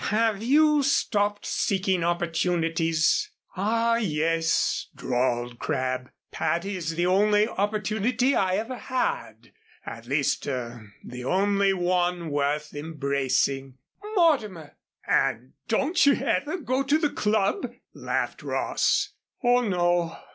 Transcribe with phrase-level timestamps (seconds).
[0.09, 8.55] Have you stopped seeking opportunities?" "Ah, yes," drawled Crabb, "Patty is the only opportunity I
[8.55, 9.53] ever had
[9.85, 13.77] at least er the only one worth embracing"
[14.15, 14.75] "Mortimer!"
[15.05, 19.09] "And don't you ever go to the Club?" laughed Ross.
[19.43, 20.17] "Oh, no.